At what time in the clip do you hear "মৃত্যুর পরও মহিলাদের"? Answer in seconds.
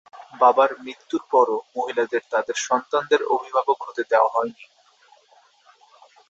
0.79-2.21